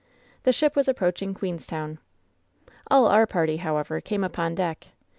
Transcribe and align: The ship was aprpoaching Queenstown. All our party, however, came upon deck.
The 0.45 0.51
ship 0.51 0.75
was 0.75 0.87
aprpoaching 0.87 1.35
Queenstown. 1.35 1.99
All 2.89 3.05
our 3.05 3.27
party, 3.27 3.57
however, 3.57 4.01
came 4.01 4.23
upon 4.23 4.55
deck. 4.55 4.87